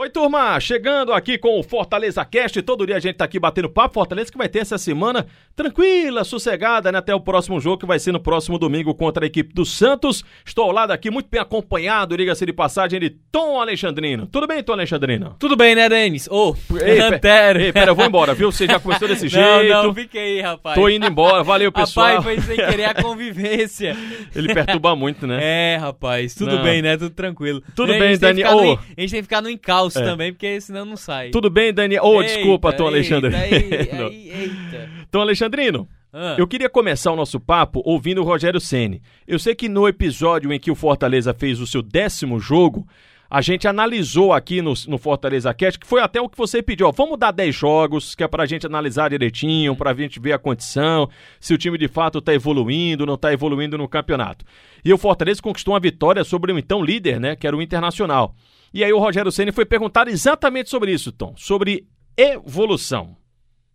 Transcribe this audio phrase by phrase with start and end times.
[0.00, 0.60] Oi, turma!
[0.60, 2.62] Chegando aqui com o Fortaleza Cast.
[2.62, 3.94] Todo dia a gente tá aqui batendo papo.
[3.94, 5.26] Fortaleza que vai ter essa semana
[5.56, 6.98] tranquila, sossegada, né?
[6.98, 10.24] Até o próximo jogo que vai ser no próximo domingo contra a equipe do Santos.
[10.46, 14.28] Estou ao lado aqui, muito bem acompanhado, diga-se de passagem, de Tom Alexandrino.
[14.28, 15.34] Tudo bem, Tom Alexandrino?
[15.36, 16.28] Tudo bem, né, Denis?
[16.30, 17.60] Ô, oh, ei, Antero.
[17.60, 18.52] Ei, pera, eu vou embora, viu?
[18.52, 19.48] Você já começou desse jeito.
[19.68, 20.76] Não, não, fiquei, rapaz.
[20.76, 21.42] Tô indo embora.
[21.42, 22.18] Valeu, pessoal.
[22.18, 23.96] Rapaz, foi sem querer a convivência.
[24.32, 25.40] Ele perturba muito, né?
[25.42, 26.36] É, rapaz.
[26.36, 26.62] Tudo não.
[26.62, 26.96] bem, né?
[26.96, 27.60] Tudo tranquilo.
[27.74, 28.56] Tudo bem, Daniel.
[28.56, 28.72] Oh.
[28.96, 30.02] A gente tem que ficar no encalço é.
[30.02, 31.30] também, porque senão não sai.
[31.30, 32.04] Tudo bem, Daniel?
[32.04, 33.36] Ô, oh, desculpa, Tom Alexandrino.
[33.36, 34.90] Eita, eita.
[35.10, 35.88] Tom Alexandrino.
[36.12, 36.36] Ah.
[36.38, 39.02] Eu queria começar o nosso papo ouvindo o Rogério Ceni.
[39.26, 42.86] Eu sei que no episódio em que o Fortaleza fez o seu décimo jogo,
[43.30, 46.88] a gente analisou aqui no, no Fortaleza Cast, que foi até o que você pediu.
[46.88, 50.38] Ó, vamos dar 10 jogos, que é pra gente analisar direitinho, pra gente ver a
[50.38, 54.46] condição, se o time de fato tá evoluindo, não tá evoluindo no campeonato.
[54.82, 58.34] E o Fortaleza conquistou uma vitória sobre o então líder, né, que era o Internacional.
[58.72, 63.16] E aí o Rogério Ceni foi perguntado exatamente sobre isso, Tom, sobre evolução.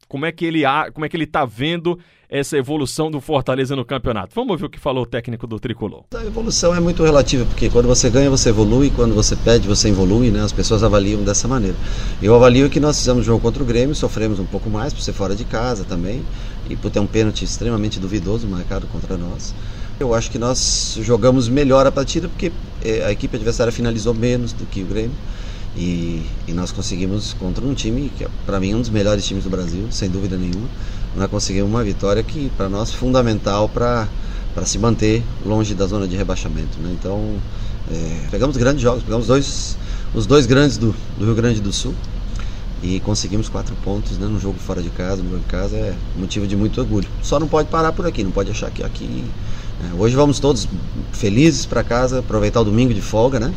[0.07, 0.61] Como é que ele
[0.93, 1.97] como é que ele tá vendo
[2.29, 4.35] essa evolução do Fortaleza no campeonato?
[4.35, 6.03] Vamos ver o que falou o técnico do Tricolor.
[6.15, 9.89] A evolução é muito relativa, porque quando você ganha, você evolui, quando você perde, você
[9.89, 10.41] evolui, né?
[10.41, 11.75] As pessoas avaliam dessa maneira.
[12.21, 15.13] Eu avalio que nós fizemos jogo contra o Grêmio, sofremos um pouco mais por ser
[15.13, 16.23] fora de casa também
[16.69, 19.55] e por ter um pênalti extremamente duvidoso marcado contra nós.
[19.99, 22.51] Eu acho que nós jogamos melhor a partida porque
[22.83, 25.15] eh, a equipe adversária finalizou menos do que o Grêmio.
[25.75, 29.43] E, e nós conseguimos contra um time que é para mim um dos melhores times
[29.43, 30.67] do Brasil, sem dúvida nenhuma.
[31.15, 34.07] Nós conseguimos uma vitória que para nós é fundamental para
[34.65, 36.79] se manter longe da zona de rebaixamento.
[36.79, 36.95] Né?
[36.99, 37.35] Então
[37.91, 39.77] é, pegamos grandes jogos, pegamos dois,
[40.13, 41.93] os dois grandes do, do Rio Grande do Sul
[42.81, 45.95] e conseguimos quatro pontos né, no jogo fora de casa, no jogo de casa é
[46.17, 47.07] motivo de muito orgulho.
[47.21, 49.62] Só não pode parar por aqui, não pode achar que aqui é,
[49.97, 50.67] hoje vamos todos
[51.11, 53.53] felizes para casa, aproveitar o domingo de folga, né?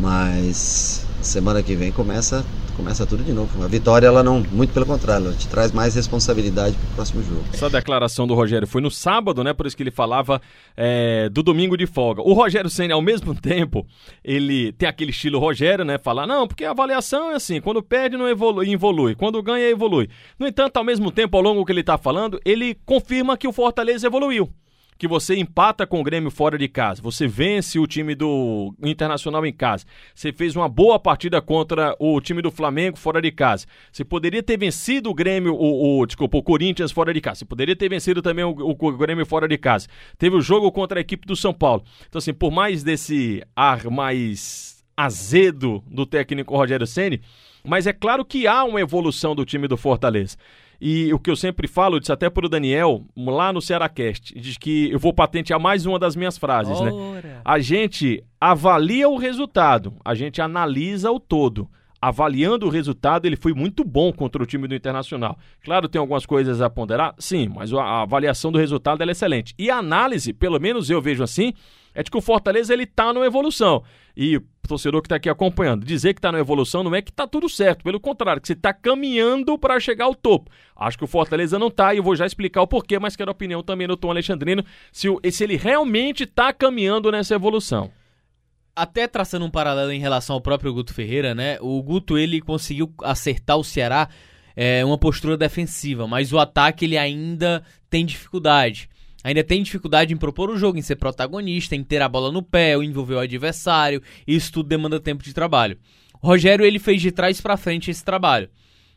[0.00, 2.44] Mas semana que vem começa
[2.74, 3.62] começa tudo de novo.
[3.64, 7.22] A vitória, ela não, muito pelo contrário, ela te traz mais responsabilidade para o próximo
[7.22, 7.44] jogo.
[7.52, 9.52] Essa declaração do Rogério foi no sábado, né?
[9.52, 10.40] Por isso que ele falava
[10.76, 12.20] é, do domingo de folga.
[12.22, 13.86] O Rogério Senna, ao mesmo tempo,
[14.22, 15.98] ele tem aquele estilo Rogério, né?
[15.98, 20.08] Falar, não, porque a avaliação é assim, quando perde não evolui, evolui, quando ganha evolui.
[20.38, 23.52] No entanto, ao mesmo tempo, ao longo que ele está falando, ele confirma que o
[23.52, 24.50] Fortaleza evoluiu
[24.96, 29.44] que você empata com o Grêmio fora de casa, você vence o time do Internacional
[29.44, 29.84] em casa,
[30.14, 34.42] você fez uma boa partida contra o time do Flamengo fora de casa, você poderia
[34.42, 37.88] ter vencido o Grêmio, o, o desculpa, o Corinthians fora de casa, você poderia ter
[37.88, 39.88] vencido também o, o, Grêmio fora de casa,
[40.18, 41.84] teve o jogo contra a equipe do São Paulo.
[42.08, 47.20] Então, assim, por mais desse ar mais azedo do técnico Rogério Ceni,
[47.66, 50.36] mas é claro que há uma evolução do time do Fortaleza.
[50.80, 54.58] E o que eu sempre falo, disse até para o Daniel, lá no Cearacast, diz
[54.58, 56.92] que eu vou patentear mais uma das minhas frases, né?
[56.92, 57.28] Ora.
[57.28, 57.40] né?
[57.44, 61.68] A gente avalia o resultado, a gente analisa o todo
[62.04, 65.38] avaliando o resultado, ele foi muito bom contra o time do Internacional.
[65.64, 69.54] Claro, tem algumas coisas a ponderar, sim, mas a avaliação do resultado é excelente.
[69.58, 71.54] E a análise, pelo menos eu vejo assim,
[71.94, 73.82] é de que o Fortaleza ele está numa evolução.
[74.16, 77.10] E o torcedor que está aqui acompanhando, dizer que está numa evolução não é que
[77.10, 80.50] está tudo certo, pelo contrário, que você está caminhando para chegar ao topo.
[80.76, 83.30] Acho que o Fortaleza não está e eu vou já explicar o porquê, mas quero
[83.30, 87.90] a opinião também do Tom Alexandrino, se, se ele realmente está caminhando nessa evolução
[88.76, 91.58] até traçando um paralelo em relação ao próprio Guto Ferreira, né?
[91.60, 94.08] O Guto ele conseguiu acertar o Ceará
[94.56, 98.88] é, uma postura defensiva, mas o ataque ele ainda tem dificuldade.
[99.24, 102.42] Ainda tem dificuldade em propor o jogo, em ser protagonista, em ter a bola no
[102.42, 104.02] pé, ou envolver o adversário.
[104.26, 105.78] Isso tudo demanda tempo de trabalho.
[106.22, 108.50] O Rogério ele fez de trás para frente esse trabalho.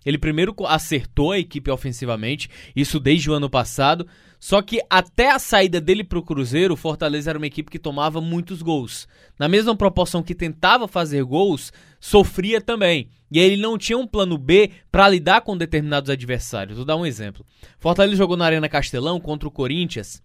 [0.05, 4.05] Ele primeiro acertou a equipe ofensivamente, isso desde o ano passado.
[4.39, 7.79] Só que até a saída dele para o Cruzeiro, o Fortaleza era uma equipe que
[7.79, 9.07] tomava muitos gols.
[9.39, 13.09] Na mesma proporção que tentava fazer gols, sofria também.
[13.29, 16.77] E ele não tinha um plano B para lidar com determinados adversários.
[16.77, 17.45] Vou dar um exemplo.
[17.77, 20.21] Fortaleza jogou na Arena Castelão contra o Corinthians,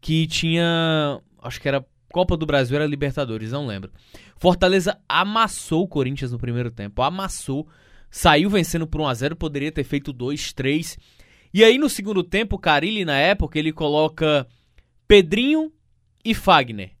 [0.00, 3.90] que tinha, acho que era Copa do Brasil, era Libertadores, não lembro.
[4.36, 7.66] Fortaleza amassou o Corinthians no primeiro tempo, amassou
[8.14, 10.96] saiu vencendo por 1 a 0 poderia ter feito 2, 3.
[11.52, 14.46] E aí no segundo tempo, Carilli na época, ele coloca
[15.08, 15.72] Pedrinho
[16.24, 16.92] e Fagner.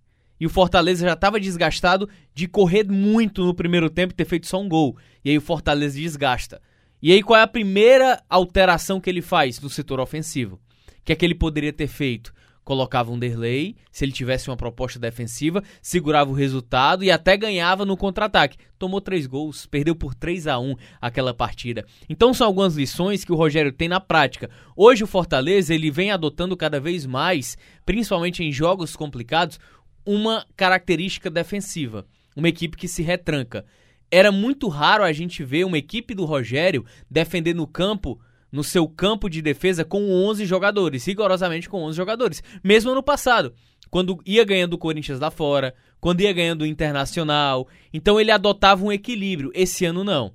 [0.44, 4.46] E o Fortaleza já estava desgastado de correr muito no primeiro tempo e ter feito
[4.46, 4.94] só um gol.
[5.24, 6.60] E aí o Fortaleza desgasta.
[7.00, 10.60] E aí qual é a primeira alteração que ele faz no setor ofensivo?
[11.02, 12.30] Que é que ele poderia ter feito?
[12.64, 17.84] colocava um Derlei, se ele tivesse uma proposta defensiva, segurava o resultado e até ganhava
[17.84, 18.56] no contra-ataque.
[18.78, 21.84] Tomou três gols, perdeu por 3 a 1 aquela partida.
[22.08, 24.50] Então são algumas lições que o Rogério tem na prática.
[24.74, 29.60] Hoje o Fortaleza ele vem adotando cada vez mais, principalmente em jogos complicados,
[30.04, 32.06] uma característica defensiva.
[32.36, 33.64] Uma equipe que se retranca.
[34.10, 38.20] Era muito raro a gente ver uma equipe do Rogério defender no campo
[38.54, 42.42] no seu campo de defesa com 11 jogadores, rigorosamente com 11 jogadores.
[42.62, 43.52] Mesmo ano passado,
[43.90, 47.66] quando ia ganhando o Corinthians lá fora, quando ia ganhando o Internacional.
[47.92, 49.50] Então ele adotava um equilíbrio.
[49.54, 50.32] Esse ano não.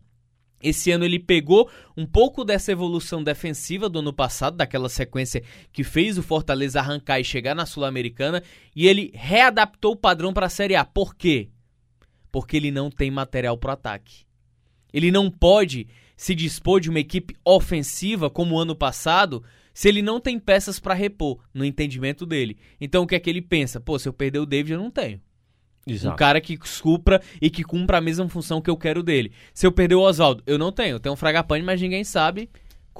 [0.62, 5.84] Esse ano ele pegou um pouco dessa evolução defensiva do ano passado, daquela sequência que
[5.84, 8.44] fez o Fortaleza arrancar e chegar na Sul-Americana,
[8.76, 10.84] e ele readaptou o padrão para a Série A.
[10.84, 11.50] Por quê?
[12.32, 14.26] Porque ele não tem material para ataque.
[14.92, 20.02] Ele não pode se dispor de uma equipe ofensiva como o ano passado se ele
[20.02, 22.58] não tem peças para repor, no entendimento dele.
[22.82, 23.80] Então o que é que ele pensa?
[23.80, 25.22] Pô, se eu perder o David, eu não tenho.
[25.94, 26.14] Exato.
[26.14, 29.32] Um cara que supra e que cumpra a mesma função que eu quero dele.
[29.54, 30.96] Se eu perder o Oswaldo, eu não tenho.
[30.96, 32.50] Eu tenho um Fragapane, mas ninguém sabe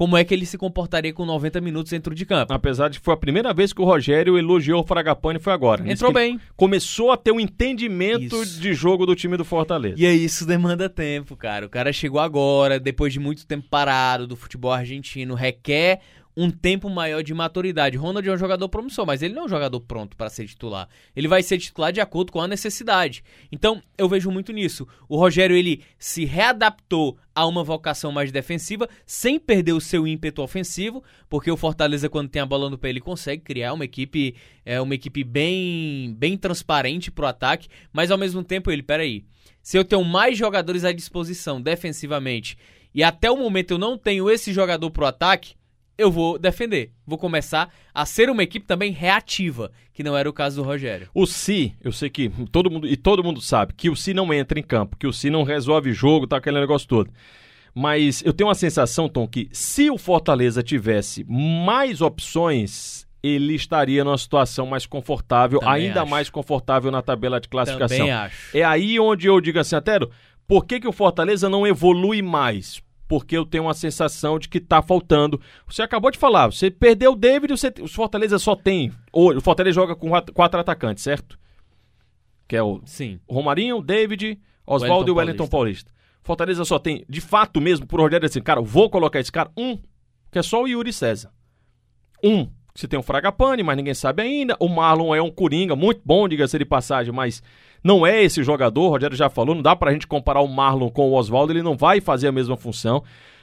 [0.00, 2.54] como é que ele se comportaria com 90 minutos dentro de campo.
[2.54, 5.86] Apesar de que foi a primeira vez que o Rogério elogiou o Fragapane foi agora.
[5.86, 6.40] Entrou bem.
[6.56, 8.58] Começou a ter um entendimento isso.
[8.58, 9.96] de jogo do time do Fortaleza.
[9.98, 11.66] E isso demanda tempo, cara.
[11.66, 16.00] O cara chegou agora, depois de muito tempo parado do futebol argentino, requer
[16.42, 17.98] um tempo maior de maturidade.
[17.98, 20.88] Ronald é um jogador promissor, mas ele não é um jogador pronto para ser titular.
[21.14, 23.22] Ele vai ser titular de acordo com a necessidade.
[23.52, 24.88] Então, eu vejo muito nisso.
[25.06, 30.40] O Rogério ele se readaptou a uma vocação mais defensiva, sem perder o seu ímpeto
[30.40, 34.34] ofensivo, porque o Fortaleza quando tem a bola no pé ele consegue criar uma equipe,
[34.64, 39.24] é uma equipe bem, bem transparente pro ataque, mas ao mesmo tempo ele, peraí,
[39.62, 42.56] se eu tenho mais jogadores à disposição defensivamente
[42.94, 45.54] e até o momento eu não tenho esse jogador pro ataque,
[46.00, 46.92] eu vou defender.
[47.06, 51.08] Vou começar a ser uma equipe também reativa, que não era o caso do Rogério.
[51.14, 54.32] O Si, eu sei que todo mundo e todo mundo sabe que o Si não
[54.32, 57.10] entra em campo, que o Si não resolve jogo, tá aquele negócio todo.
[57.74, 64.02] Mas eu tenho uma sensação, Tom, que se o Fortaleza tivesse mais opções, ele estaria
[64.02, 66.10] numa situação mais confortável, Também ainda acho.
[66.10, 67.98] mais confortável na tabela de classificação.
[67.98, 68.56] Também acho.
[68.56, 70.10] É aí onde eu digo assim, Atero,
[70.48, 72.82] por que, que o Fortaleza não evolui mais?
[73.10, 75.40] Porque eu tenho uma sensação de que está faltando.
[75.66, 78.92] Você acabou de falar, você perdeu o David, você, o Fortaleza só tem.
[79.12, 81.36] O Fortaleza joga com quatro atacantes, certo?
[82.46, 83.18] Que é o Sim.
[83.28, 85.90] Romarinho, o David, Oswaldo e o Wellington Paulista.
[86.22, 89.76] Fortaleza só tem, de fato mesmo, por Rogério assim, cara, vou colocar esse cara, um,
[90.30, 91.32] que é só o Yuri César.
[92.22, 94.56] Um, você tem o Fragapane, mas ninguém sabe ainda.
[94.60, 97.42] O Marlon é um coringa, muito bom, diga-se de passagem, mas
[97.82, 100.90] não é esse jogador, o Rogério já falou, não dá pra gente comparar o Marlon
[100.90, 103.02] com o Oswaldo, ele não vai fazer a mesma função.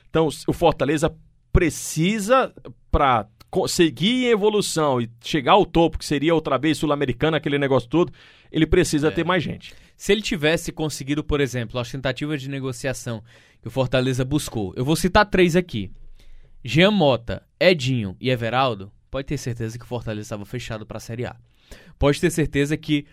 [0.09, 1.13] Então, o Fortaleza
[1.51, 2.53] precisa,
[2.91, 3.27] para
[3.68, 8.13] seguir em evolução e chegar ao topo, que seria outra vez sul-americana, aquele negócio todo,
[8.51, 9.12] ele precisa é.
[9.12, 9.74] ter mais gente.
[9.95, 13.24] Se ele tivesse conseguido, por exemplo, as tentativas de negociação
[13.62, 15.91] que o Fortaleza buscou, eu vou citar três aqui:
[16.63, 21.01] Jean Mota, Edinho e Everaldo, pode ter certeza que o Fortaleza estava fechado para a
[21.01, 21.36] Série A.
[21.98, 23.06] Pode ter certeza que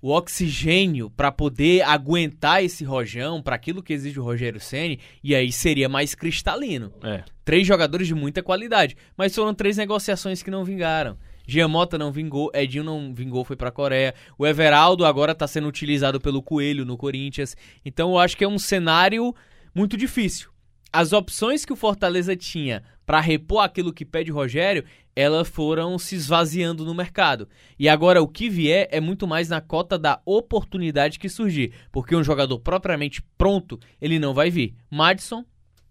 [0.00, 5.34] o oxigênio para poder aguentar esse rojão, para aquilo que exige o Rogério Ceni, e
[5.34, 6.92] aí seria mais cristalino.
[7.02, 7.22] É.
[7.44, 11.16] Três jogadores de muita qualidade, mas foram três negociações que não vingaram.
[11.46, 14.14] Giamota não vingou, Edinho não vingou, foi para a Coreia.
[14.38, 17.56] O Everaldo agora está sendo utilizado pelo Coelho no Corinthians.
[17.84, 19.34] Então eu acho que é um cenário
[19.74, 20.51] muito difícil.
[20.92, 25.98] As opções que o Fortaleza tinha para repor aquilo que pede o Rogério elas foram
[25.98, 27.48] se esvaziando no mercado.
[27.78, 32.16] E agora o que vier é muito mais na cota da oportunidade que surgir, porque
[32.16, 34.74] um jogador propriamente pronto, ele não vai vir.
[34.90, 35.44] Madison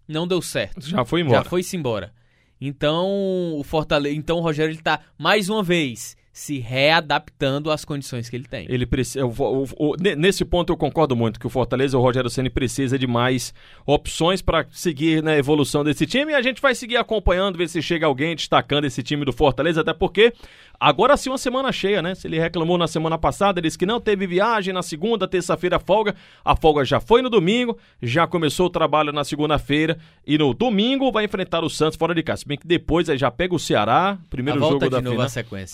[0.06, 0.88] não deu certo.
[0.88, 1.42] Já foi embora.
[1.42, 2.12] Já foi-se embora.
[2.60, 8.30] Então, o Fortaleza, então o Rogério ele tá mais uma vez se readaptando às condições
[8.30, 8.66] que ele tem.
[8.68, 9.20] Ele precisa,
[10.16, 13.52] nesse ponto eu concordo muito que o Fortaleza, o Rogério Ceni precisa de mais
[13.84, 17.82] opções para seguir na evolução desse time e a gente vai seguir acompanhando ver se
[17.82, 20.32] chega alguém destacando esse time do Fortaleza, até porque
[20.80, 22.14] agora sim uma semana cheia, né?
[22.14, 25.78] Se ele reclamou na semana passada, ele disse que não teve viagem na segunda, terça-feira
[25.78, 26.14] folga.
[26.42, 31.12] A folga já foi no domingo, já começou o trabalho na segunda-feira e no domingo
[31.12, 32.40] vai enfrentar o Santos fora de casa.
[32.40, 35.12] Se bem que depois aí já pega o Ceará, primeiro jogo da final.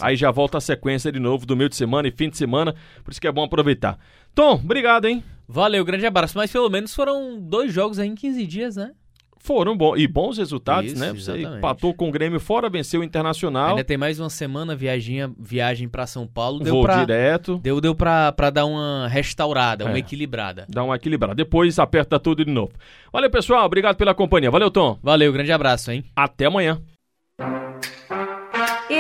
[0.01, 2.39] Aí já volta volta a sequência de novo do meio de semana e fim de
[2.39, 2.75] semana,
[3.05, 3.99] por isso que é bom aproveitar.
[4.35, 5.23] Tom, obrigado, hein?
[5.47, 6.37] Valeu, grande abraço.
[6.37, 8.93] Mas pelo menos foram dois jogos aí em 15 dias, né?
[9.41, 11.13] Foram bons e bons resultados, Isso, né?
[11.13, 11.59] Você exatamente.
[11.59, 13.71] empatou com o Grêmio fora, venceu o Internacional.
[13.71, 16.59] Ainda tem mais uma semana viagem, viagem para São Paulo.
[16.59, 17.59] Deu Voo pra, direto.
[17.59, 20.67] Deu, deu pra, pra dar uma restaurada, é, uma equilibrada.
[20.69, 21.37] Dá uma equilibrada.
[21.37, 22.73] Depois aperta tudo de novo.
[23.13, 23.65] Valeu, pessoal.
[23.65, 24.51] Obrigado pela companhia.
[24.51, 24.99] Valeu, Tom.
[25.03, 26.05] Valeu, grande abraço, hein?
[26.17, 26.83] Até amanhã.